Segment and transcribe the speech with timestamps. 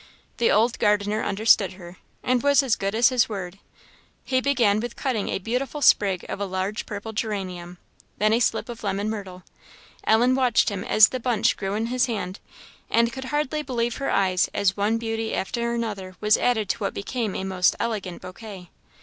[0.37, 3.59] The old gardener understood her, and was as good as his word.
[4.23, 7.77] He began with cutting a beautiful sprig of a large purple geranium,
[8.17, 9.43] then a slip of lemon myrtle.
[10.03, 12.39] Ellen watched him as the bunch grew in his hand,
[12.89, 16.95] and could hardly believe her eyes as one beauty after another was added to what
[16.95, 18.71] became a most elegant bouquet.